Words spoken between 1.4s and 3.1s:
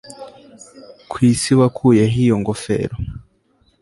wakuye he iyo ngofero